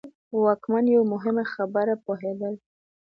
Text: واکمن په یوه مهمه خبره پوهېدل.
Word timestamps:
واکمن 0.43 0.85
په 0.87 0.91
یوه 0.93 1.05
مهمه 1.13 1.43
خبره 1.53 1.95
پوهېدل. 2.05 2.55